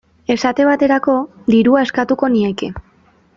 [0.35, 1.17] Esate baterako,
[1.57, 2.73] dirua eskatuko nieke.